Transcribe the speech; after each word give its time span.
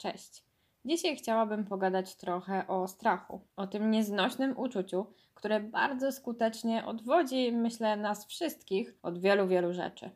Cześć. 0.00 0.44
Dzisiaj 0.84 1.16
chciałabym 1.16 1.64
pogadać 1.64 2.16
trochę 2.16 2.66
o 2.66 2.88
strachu, 2.88 3.40
o 3.56 3.66
tym 3.66 3.90
nieznośnym 3.90 4.58
uczuciu, 4.58 5.06
które 5.34 5.60
bardzo 5.60 6.12
skutecznie 6.12 6.86
odwodzi, 6.86 7.52
myślę, 7.52 7.96
nas 7.96 8.26
wszystkich 8.26 8.94
od 9.02 9.18
wielu, 9.18 9.48
wielu 9.48 9.72
rzeczy. 9.72 10.10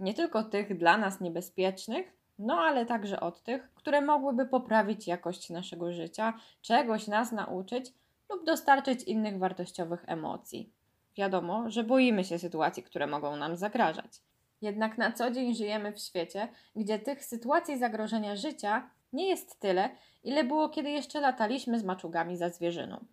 Nie 0.00 0.14
tylko 0.14 0.42
tych 0.42 0.78
dla 0.78 0.96
nas 0.96 1.20
niebezpiecznych, 1.20 2.12
no 2.38 2.54
ale 2.54 2.86
także 2.86 3.20
od 3.20 3.42
tych, 3.42 3.74
które 3.74 4.00
mogłyby 4.00 4.46
poprawić 4.46 5.06
jakość 5.06 5.50
naszego 5.50 5.92
życia, 5.92 6.34
czegoś 6.62 7.06
nas 7.06 7.32
nauczyć 7.32 7.92
lub 8.30 8.46
dostarczyć 8.46 9.02
innych 9.02 9.38
wartościowych 9.38 10.04
emocji. 10.06 10.72
Wiadomo, 11.16 11.70
że 11.70 11.84
boimy 11.84 12.24
się 12.24 12.38
sytuacji, 12.38 12.82
które 12.82 13.06
mogą 13.06 13.36
nam 13.36 13.56
zagrażać. 13.56 14.20
Jednak 14.60 14.98
na 14.98 15.12
co 15.12 15.30
dzień 15.30 15.54
żyjemy 15.54 15.92
w 15.92 15.98
świecie, 15.98 16.48
gdzie 16.76 16.98
tych 16.98 17.24
sytuacji 17.24 17.78
zagrożenia 17.78 18.36
życia 18.36 18.90
nie 19.14 19.28
jest 19.28 19.60
tyle, 19.60 19.90
ile 20.24 20.44
było, 20.44 20.68
kiedy 20.68 20.90
jeszcze 20.90 21.20
lataliśmy 21.20 21.78
z 21.78 21.84
maczugami 21.84 22.36
za 22.36 22.48
zwierzyną. 22.48 23.04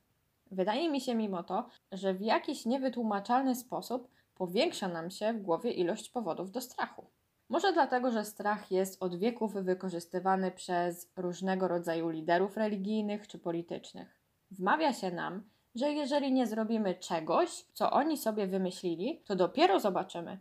Wydaje 0.51 0.89
mi 0.89 1.01
się 1.01 1.15
mimo 1.15 1.43
to, 1.43 1.69
że 1.91 2.13
w 2.13 2.21
jakiś 2.21 2.65
niewytłumaczalny 2.65 3.55
sposób 3.55 4.07
powiększa 4.35 4.87
nam 4.87 5.11
się 5.11 5.33
w 5.33 5.41
głowie 5.41 5.71
ilość 5.71 6.09
powodów 6.09 6.51
do 6.51 6.61
strachu. 6.61 7.05
Może 7.49 7.73
dlatego, 7.73 8.11
że 8.11 8.25
strach 8.25 8.71
jest 8.71 9.03
od 9.03 9.15
wieków 9.15 9.53
wykorzystywany 9.53 10.51
przez 10.51 11.11
różnego 11.15 11.67
rodzaju 11.67 12.09
liderów 12.09 12.57
religijnych 12.57 13.27
czy 13.27 13.39
politycznych. 13.39 14.19
Wmawia 14.51 14.93
się 14.93 15.11
nam, 15.11 15.43
że 15.75 15.91
jeżeli 15.91 16.31
nie 16.31 16.47
zrobimy 16.47 16.95
czegoś, 16.95 17.65
co 17.73 17.91
oni 17.91 18.17
sobie 18.17 18.47
wymyślili, 18.47 19.21
to 19.25 19.35
dopiero 19.35 19.79
zobaczymy. 19.79 20.39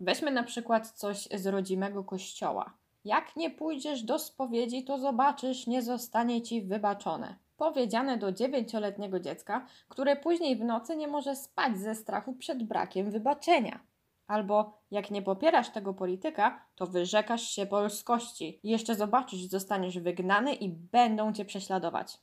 Weźmy 0.00 0.30
na 0.30 0.42
przykład 0.42 0.90
coś 0.90 1.28
z 1.34 1.46
rodzimego 1.46 2.04
kościoła. 2.04 2.74
Jak 3.04 3.36
nie 3.36 3.50
pójdziesz 3.50 4.02
do 4.02 4.18
spowiedzi, 4.18 4.84
to 4.84 4.98
zobaczysz, 4.98 5.66
nie 5.66 5.82
zostanie 5.82 6.42
ci 6.42 6.62
wybaczone. 6.62 7.36
Powiedziane 7.56 8.18
do 8.18 8.32
dziewięcioletniego 8.32 9.20
dziecka, 9.20 9.66
które 9.88 10.16
później 10.16 10.56
w 10.56 10.64
nocy 10.64 10.96
nie 10.96 11.08
może 11.08 11.36
spać 11.36 11.78
ze 11.78 11.94
strachu 11.94 12.32
przed 12.32 12.62
brakiem 12.62 13.10
wybaczenia. 13.10 13.80
Albo 14.26 14.82
jak 14.90 15.10
nie 15.10 15.22
popierasz 15.22 15.70
tego 15.70 15.94
polityka, 15.94 16.66
to 16.74 16.86
wyrzekasz 16.86 17.50
się 17.50 17.66
polskości 17.66 18.60
jeszcze 18.62 18.94
zobaczysz, 18.94 19.46
zostaniesz 19.46 19.98
wygnany 19.98 20.54
i 20.54 20.68
będą 20.68 21.32
cię 21.32 21.44
prześladować. 21.44 22.18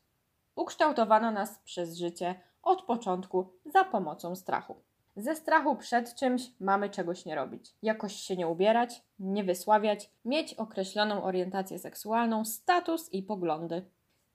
Ukształtowano 0.56 1.32
nas 1.32 1.59
przez 1.59 1.98
życie 1.98 2.42
od 2.64 2.82
początku 2.82 3.54
za 3.66 3.84
pomocą 3.84 4.36
strachu. 4.36 4.76
Ze 5.16 5.36
strachu 5.36 5.76
przed 5.76 6.16
czymś 6.16 6.52
mamy 6.59 6.90
czegoś 6.90 7.26
nie 7.26 7.36
robić. 7.36 7.76
Jakoś 7.81 8.16
się 8.16 8.36
nie 8.36 8.48
ubierać, 8.48 9.02
nie 9.20 9.44
wysławiać, 9.44 10.09
mieć 10.26 10.53
określoną 10.53 11.23
orientację 11.23 11.80
seksualną, 11.80 12.45
status 12.45 13.14
i 13.14 13.23
poglądy. 13.23 13.86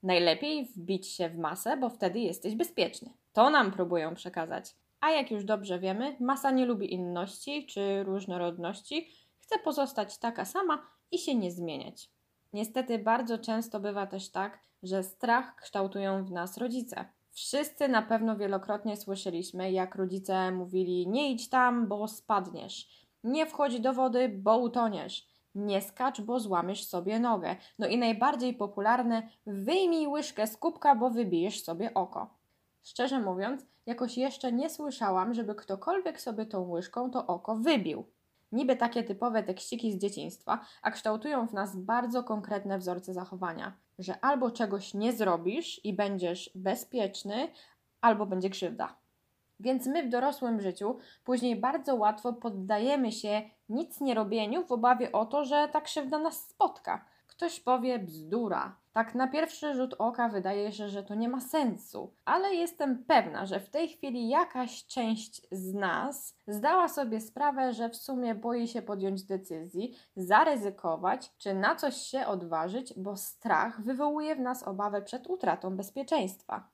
Najlepiej 0.03 0.65
wbić 0.65 1.07
się 1.07 1.29
w 1.29 1.37
masę, 1.37 1.77
bo 1.77 1.89
wtedy 1.89 2.19
jesteś 2.19 2.55
bezpieczny. 2.55 3.13
To 3.33 3.49
nam 3.49 3.71
próbują 3.71 4.15
przekazać. 4.15 4.75
A 4.99 5.11
jak 5.11 5.31
już 5.31 5.43
dobrze 5.43 5.79
wiemy, 5.79 6.17
masa 6.19 6.51
nie 6.51 6.65
lubi 6.65 6.93
inności 6.93 7.65
czy 7.65 8.03
różnorodności, 8.03 9.09
chce 9.37 9.59
pozostać 9.59 10.17
taka 10.17 10.45
sama 10.45 10.87
i 11.11 11.17
się 11.17 11.35
nie 11.35 11.51
zmieniać. 11.51 12.09
Niestety 12.53 12.99
bardzo 12.99 13.37
często 13.37 13.79
bywa 13.79 14.07
też 14.07 14.29
tak, 14.29 14.59
że 14.83 15.03
strach 15.03 15.55
kształtują 15.55 16.25
w 16.25 16.31
nas 16.31 16.57
rodzice. 16.57 17.05
Wszyscy 17.37 17.87
na 17.87 18.01
pewno 18.01 18.37
wielokrotnie 18.37 18.97
słyszeliśmy, 18.97 19.71
jak 19.71 19.95
rodzice 19.95 20.51
mówili: 20.51 21.07
Nie 21.07 21.31
idź 21.31 21.49
tam, 21.49 21.87
bo 21.87 22.07
spadniesz. 22.07 23.07
Nie 23.23 23.45
wchodź 23.45 23.79
do 23.79 23.93
wody, 23.93 24.29
bo 24.29 24.57
utoniesz. 24.57 25.27
Nie 25.55 25.81
skacz, 25.81 26.21
bo 26.21 26.39
złamiesz 26.39 26.85
sobie 26.85 27.19
nogę. 27.19 27.55
No 27.79 27.87
i 27.87 27.97
najbardziej 27.97 28.53
popularne: 28.53 29.29
wyjmij 29.45 30.07
łyżkę 30.07 30.47
z 30.47 30.57
kubka, 30.57 30.95
bo 30.95 31.09
wybijesz 31.09 31.63
sobie 31.63 31.93
oko. 31.93 32.33
Szczerze 32.83 33.19
mówiąc, 33.19 33.65
jakoś 33.85 34.17
jeszcze 34.17 34.51
nie 34.51 34.69
słyszałam, 34.69 35.33
żeby 35.33 35.55
ktokolwiek 35.55 36.21
sobie 36.21 36.45
tą 36.45 36.69
łyżką 36.69 37.11
to 37.11 37.27
oko 37.27 37.55
wybił. 37.55 38.05
Niby 38.51 38.75
takie 38.75 39.03
typowe 39.03 39.43
tekściki 39.43 39.93
z 39.93 39.97
dzieciństwa, 39.97 40.59
a 40.81 40.91
kształtują 40.91 41.47
w 41.47 41.53
nas 41.53 41.75
bardzo 41.75 42.23
konkretne 42.23 42.77
wzorce 42.77 43.13
zachowania, 43.13 43.77
że 43.99 44.19
albo 44.25 44.51
czegoś 44.51 44.93
nie 44.93 45.13
zrobisz 45.13 45.85
i 45.85 45.93
będziesz 45.93 46.51
bezpieczny, 46.55 47.49
albo 48.01 48.25
będzie 48.25 48.49
krzywda. 48.49 48.95
Więc 49.59 49.87
my 49.87 50.03
w 50.03 50.09
dorosłym 50.09 50.61
życiu 50.61 50.97
później 51.23 51.55
bardzo 51.55 51.95
łatwo 51.95 52.33
poddajemy 52.33 53.11
się 53.11 53.41
nic 53.69 54.01
nie 54.01 54.13
robieniu 54.13 54.65
w 54.65 54.71
obawie 54.71 55.11
o 55.11 55.25
to, 55.25 55.45
że 55.45 55.69
ta 55.71 55.81
krzywda 55.81 56.19
nas 56.19 56.49
spotka. 56.49 57.05
Ktoś 57.37 57.59
powie 57.59 57.99
bzdura. 57.99 58.75
Tak 58.93 59.15
na 59.15 59.27
pierwszy 59.27 59.73
rzut 59.73 59.95
oka 59.97 60.29
wydaje 60.29 60.71
się, 60.71 60.89
że 60.89 61.03
to 61.03 61.15
nie 61.15 61.29
ma 61.29 61.41
sensu, 61.41 62.13
ale 62.25 62.55
jestem 62.55 63.03
pewna, 63.03 63.45
że 63.45 63.59
w 63.59 63.69
tej 63.69 63.87
chwili 63.89 64.29
jakaś 64.29 64.85
część 64.85 65.47
z 65.51 65.73
nas 65.73 66.37
zdała 66.47 66.87
sobie 66.87 67.21
sprawę, 67.21 67.73
że 67.73 67.89
w 67.89 67.95
sumie 67.95 68.35
boi 68.35 68.67
się 68.67 68.81
podjąć 68.81 69.23
decyzji, 69.23 69.95
zaryzykować 70.15 71.31
czy 71.37 71.53
na 71.53 71.75
coś 71.75 71.95
się 71.95 72.27
odważyć, 72.27 72.93
bo 72.97 73.17
strach 73.17 73.81
wywołuje 73.81 74.35
w 74.35 74.39
nas 74.39 74.63
obawę 74.63 75.01
przed 75.01 75.27
utratą 75.27 75.77
bezpieczeństwa. 75.77 76.69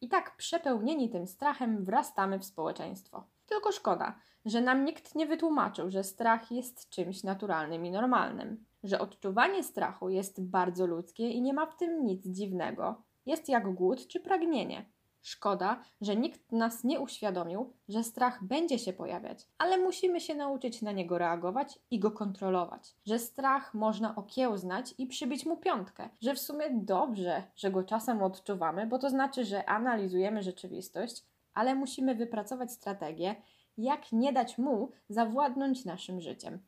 I 0.00 0.08
tak 0.08 0.36
przepełnieni 0.36 1.10
tym 1.10 1.26
strachem 1.26 1.84
wrastamy 1.84 2.38
w 2.38 2.44
społeczeństwo. 2.44 3.24
Tylko 3.46 3.72
szkoda, 3.72 4.14
że 4.44 4.60
nam 4.60 4.84
nikt 4.84 5.14
nie 5.14 5.26
wytłumaczył, 5.26 5.90
że 5.90 6.04
strach 6.04 6.52
jest 6.52 6.90
czymś 6.90 7.22
naturalnym 7.22 7.86
i 7.86 7.90
normalnym, 7.90 8.64
że 8.88 8.98
odczuwanie 8.98 9.62
strachu 9.62 10.08
jest 10.08 10.42
bardzo 10.42 10.86
ludzkie 10.86 11.30
i 11.30 11.42
nie 11.42 11.52
ma 11.52 11.66
w 11.66 11.76
tym 11.76 12.04
nic 12.04 12.26
dziwnego. 12.26 13.02
Jest 13.26 13.48
jak 13.48 13.74
głód 13.74 14.06
czy 14.06 14.20
pragnienie. 14.20 14.84
Szkoda, 15.22 15.82
że 16.00 16.16
nikt 16.16 16.52
nas 16.52 16.84
nie 16.84 17.00
uświadomił, 17.00 17.72
że 17.88 18.04
strach 18.04 18.44
będzie 18.44 18.78
się 18.78 18.92
pojawiać, 18.92 19.46
ale 19.58 19.78
musimy 19.78 20.20
się 20.20 20.34
nauczyć 20.34 20.82
na 20.82 20.92
niego 20.92 21.18
reagować 21.18 21.78
i 21.90 21.98
go 21.98 22.10
kontrolować. 22.10 22.94
Że 23.06 23.18
strach 23.18 23.74
można 23.74 24.16
okiełznać 24.16 24.94
i 24.98 25.06
przybić 25.06 25.46
mu 25.46 25.56
piątkę. 25.56 26.08
Że 26.20 26.34
w 26.34 26.38
sumie 26.38 26.70
dobrze, 26.70 27.42
że 27.56 27.70
go 27.70 27.84
czasem 27.84 28.22
odczuwamy, 28.22 28.86
bo 28.86 28.98
to 28.98 29.10
znaczy, 29.10 29.44
że 29.44 29.68
analizujemy 29.68 30.42
rzeczywistość, 30.42 31.24
ale 31.54 31.74
musimy 31.74 32.14
wypracować 32.14 32.72
strategię, 32.72 33.36
jak 33.78 34.12
nie 34.12 34.32
dać 34.32 34.58
mu 34.58 34.90
zawładnąć 35.08 35.84
naszym 35.84 36.20
życiem. 36.20 36.58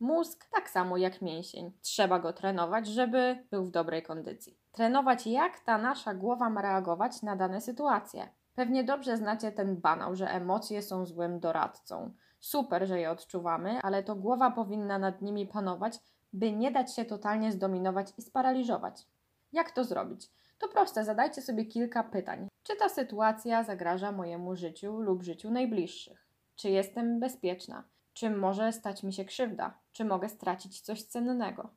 Mózg 0.00 0.48
tak 0.50 0.70
samo 0.70 0.96
jak 0.96 1.22
mięsień. 1.22 1.72
Trzeba 1.80 2.18
go 2.18 2.32
trenować, 2.32 2.86
żeby 2.86 3.46
był 3.50 3.64
w 3.64 3.70
dobrej 3.70 4.02
kondycji. 4.02 4.58
Trenować, 4.72 5.26
jak 5.26 5.60
ta 5.60 5.78
nasza 5.78 6.14
głowa 6.14 6.50
ma 6.50 6.62
reagować 6.62 7.22
na 7.22 7.36
dane 7.36 7.60
sytuacje. 7.60 8.28
Pewnie 8.54 8.84
dobrze 8.84 9.16
znacie 9.16 9.52
ten 9.52 9.76
banał, 9.76 10.16
że 10.16 10.30
emocje 10.30 10.82
są 10.82 11.06
złym 11.06 11.40
doradcą. 11.40 12.14
Super, 12.40 12.88
że 12.88 13.00
je 13.00 13.10
odczuwamy, 13.10 13.80
ale 13.82 14.02
to 14.02 14.14
głowa 14.14 14.50
powinna 14.50 14.98
nad 14.98 15.22
nimi 15.22 15.46
panować, 15.46 15.98
by 16.32 16.52
nie 16.52 16.70
dać 16.70 16.94
się 16.94 17.04
totalnie 17.04 17.52
zdominować 17.52 18.12
i 18.18 18.22
sparaliżować. 18.22 19.06
Jak 19.52 19.70
to 19.70 19.84
zrobić? 19.84 20.30
To 20.58 20.68
proste, 20.68 21.04
zadajcie 21.04 21.42
sobie 21.42 21.64
kilka 21.64 22.04
pytań. 22.04 22.48
Czy 22.62 22.76
ta 22.76 22.88
sytuacja 22.88 23.64
zagraża 23.64 24.12
mojemu 24.12 24.56
życiu 24.56 25.00
lub 25.00 25.22
życiu 25.22 25.50
najbliższych? 25.50 26.28
Czy 26.56 26.70
jestem 26.70 27.20
bezpieczna? 27.20 27.84
Czy 28.18 28.30
może 28.30 28.72
stać 28.72 29.02
mi 29.02 29.12
się 29.12 29.24
krzywda? 29.24 29.78
Czy 29.92 30.04
mogę 30.04 30.28
stracić 30.28 30.80
coś 30.80 31.02
cennego? 31.02 31.70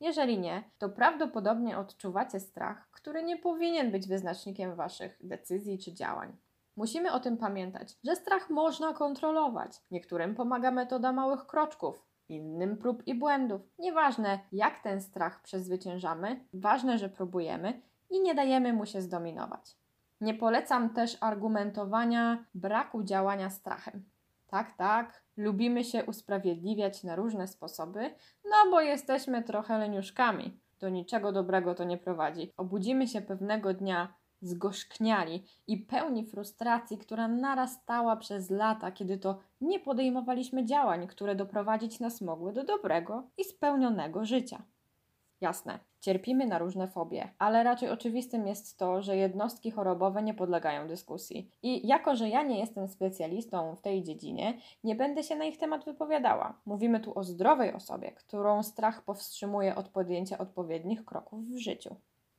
Jeżeli 0.00 0.38
nie, 0.38 0.64
to 0.78 0.88
prawdopodobnie 0.88 1.78
odczuwacie 1.78 2.40
strach, 2.40 2.90
który 2.90 3.22
nie 3.22 3.36
powinien 3.36 3.90
być 3.90 4.08
wyznacznikiem 4.08 4.74
waszych 4.74 5.18
decyzji 5.20 5.78
czy 5.78 5.92
działań. 5.92 6.36
Musimy 6.76 7.12
o 7.12 7.20
tym 7.20 7.36
pamiętać, 7.36 7.96
że 8.04 8.16
strach 8.16 8.50
można 8.50 8.92
kontrolować. 8.92 9.82
Niektórym 9.90 10.34
pomaga 10.34 10.70
metoda 10.70 11.12
małych 11.12 11.46
kroczków, 11.46 12.06
innym 12.28 12.76
prób 12.76 13.06
i 13.06 13.14
błędów. 13.14 13.60
Nieważne, 13.78 14.38
jak 14.52 14.78
ten 14.82 15.00
strach 15.00 15.42
przezwyciężamy, 15.42 16.44
ważne, 16.54 16.98
że 16.98 17.08
próbujemy 17.08 17.82
i 18.10 18.20
nie 18.20 18.34
dajemy 18.34 18.72
mu 18.72 18.86
się 18.86 19.02
zdominować. 19.02 19.76
Nie 20.20 20.34
polecam 20.34 20.90
też 20.90 21.16
argumentowania 21.20 22.44
braku 22.54 23.02
działania 23.02 23.50
strachem. 23.50 24.04
Tak, 24.50 24.76
tak, 24.76 25.24
lubimy 25.36 25.84
się 25.84 26.04
usprawiedliwiać 26.04 27.04
na 27.04 27.16
różne 27.16 27.48
sposoby, 27.48 28.14
no 28.44 28.70
bo 28.70 28.80
jesteśmy 28.80 29.42
trochę 29.42 29.78
leniuszkami. 29.78 30.60
Do 30.80 30.88
niczego 30.88 31.32
dobrego 31.32 31.74
to 31.74 31.84
nie 31.84 31.98
prowadzi. 31.98 32.52
Obudzimy 32.56 33.08
się 33.08 33.20
pewnego 33.20 33.74
dnia 33.74 34.14
zgorzkniali 34.42 35.44
i 35.66 35.78
pełni 35.78 36.26
frustracji, 36.26 36.98
która 36.98 37.28
narastała 37.28 38.16
przez 38.16 38.50
lata, 38.50 38.92
kiedy 38.92 39.18
to 39.18 39.38
nie 39.60 39.80
podejmowaliśmy 39.80 40.64
działań, 40.64 41.06
które 41.06 41.34
doprowadzić 41.34 42.00
nas 42.00 42.20
mogły 42.20 42.52
do 42.52 42.64
dobrego 42.64 43.30
i 43.38 43.44
spełnionego 43.44 44.24
życia. 44.24 44.62
Jasne, 45.40 45.78
cierpimy 46.00 46.46
na 46.46 46.58
różne 46.58 46.88
fobie, 46.88 47.28
ale 47.38 47.62
raczej 47.62 47.90
oczywistym 47.90 48.46
jest 48.46 48.78
to, 48.78 49.02
że 49.02 49.16
jednostki 49.16 49.70
chorobowe 49.70 50.22
nie 50.22 50.34
podlegają 50.34 50.88
dyskusji. 50.88 51.50
I 51.62 51.88
jako, 51.88 52.16
że 52.16 52.28
ja 52.28 52.42
nie 52.42 52.58
jestem 52.58 52.88
specjalistą 52.88 53.76
w 53.76 53.80
tej 53.80 54.02
dziedzinie, 54.02 54.58
nie 54.84 54.94
będę 54.94 55.22
się 55.22 55.36
na 55.36 55.44
ich 55.44 55.58
temat 55.58 55.84
wypowiadała. 55.84 56.60
Mówimy 56.66 57.00
tu 57.00 57.18
o 57.18 57.24
zdrowej 57.24 57.74
osobie, 57.74 58.12
którą 58.12 58.62
strach 58.62 59.02
powstrzymuje 59.02 59.74
od 59.74 59.88
podjęcia 59.88 60.38
odpowiednich 60.38 61.04
kroków 61.04 61.44
w 61.48 61.58
życiu. 61.58 61.96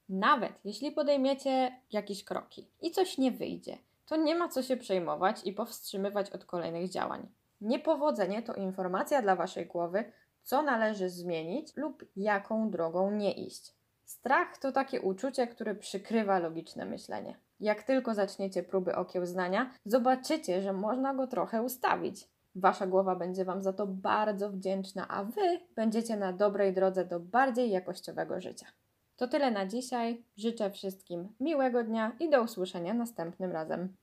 Nawet 0.10 0.54
jeśli 0.66 0.92
podejmiecie 0.92 1.82
jakieś 1.92 2.24
kroki 2.24 2.68
i 2.82 2.92
coś 2.92 3.18
nie 3.18 3.32
wyjdzie, 3.32 3.78
to 4.06 4.16
nie 4.16 4.36
ma 4.36 4.48
co 4.48 4.64
się 4.64 4.78
przejmować 4.78 5.42
i 5.46 5.54
powstrzymywać 5.54 6.30
od 6.30 6.46
kolejnych 6.46 6.90
działań. 6.90 7.28
Niepowodzenie 7.62 8.42
to 8.42 8.54
informacja 8.54 9.22
dla 9.22 9.36
waszej 9.36 9.66
głowy, 9.66 10.12
co 10.44 10.62
należy 10.62 11.10
zmienić 11.10 11.78
lub 11.78 12.06
jaką 12.16 12.70
drogą 12.70 13.12
nie 13.12 13.32
iść. 13.34 13.74
Strach 14.06 14.58
to 14.58 14.72
takie 14.72 15.02
uczucie, 15.02 15.48
które 15.48 15.76
przykrywa 15.76 16.40
logiczne 16.40 16.86
myślenie. 16.86 17.36
Jak 17.60 17.84
tylko 17.84 18.14
zaczniecie 18.14 18.64
próby 18.64 18.96
okiełznania, 18.96 19.72
zobaczycie, 19.86 20.62
że 20.62 20.74
można 20.74 21.14
go 21.14 21.28
trochę 21.28 21.64
ustawić. 21.64 22.28
Wasza 22.56 22.88
głowa 22.88 23.16
będzie 23.16 23.46
Wam 23.46 23.62
za 23.62 23.74
to 23.74 23.88
bardzo 23.88 24.50
wdzięczna, 24.50 25.08
a 25.08 25.24
Wy 25.24 25.60
będziecie 25.76 26.18
na 26.18 26.34
dobrej 26.34 26.74
drodze 26.74 27.06
do 27.06 27.20
bardziej 27.20 27.70
jakościowego 27.70 28.42
życia. 28.42 28.66
To 29.16 29.28
tyle 29.28 29.52
na 29.52 29.66
dzisiaj. 29.66 30.24
Życzę 30.38 30.72
wszystkim 30.72 31.28
miłego 31.40 31.84
dnia 31.84 32.12
i 32.20 32.30
do 32.30 32.42
usłyszenia 32.42 32.94
następnym 32.94 33.52
razem. 33.52 33.96